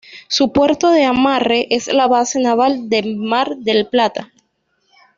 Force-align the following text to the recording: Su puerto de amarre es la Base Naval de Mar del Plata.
Su 0.27 0.51
puerto 0.51 0.89
de 0.89 1.03
amarre 1.05 1.67
es 1.69 1.85
la 1.93 2.07
Base 2.07 2.39
Naval 2.39 2.89
de 2.89 3.03
Mar 3.17 3.57
del 3.57 3.85
Plata. 3.85 4.31